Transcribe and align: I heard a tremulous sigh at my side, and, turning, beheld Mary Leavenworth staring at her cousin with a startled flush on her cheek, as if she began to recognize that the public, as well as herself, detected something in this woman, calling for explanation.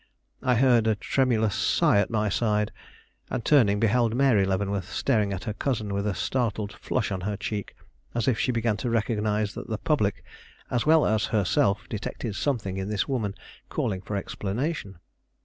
I 0.41 0.55
heard 0.55 0.87
a 0.87 0.95
tremulous 0.95 1.53
sigh 1.53 1.99
at 1.99 2.09
my 2.09 2.27
side, 2.27 2.71
and, 3.29 3.45
turning, 3.45 3.79
beheld 3.79 4.15
Mary 4.15 4.45
Leavenworth 4.45 4.89
staring 4.91 5.31
at 5.31 5.43
her 5.43 5.53
cousin 5.53 5.93
with 5.93 6.07
a 6.07 6.15
startled 6.15 6.73
flush 6.73 7.11
on 7.11 7.21
her 7.21 7.37
cheek, 7.37 7.75
as 8.15 8.27
if 8.27 8.39
she 8.39 8.51
began 8.51 8.77
to 8.77 8.89
recognize 8.89 9.53
that 9.53 9.67
the 9.67 9.77
public, 9.77 10.23
as 10.71 10.87
well 10.87 11.05
as 11.05 11.25
herself, 11.27 11.87
detected 11.87 12.35
something 12.35 12.77
in 12.77 12.89
this 12.89 13.07
woman, 13.07 13.35
calling 13.69 14.01
for 14.01 14.15
explanation. 14.15 14.97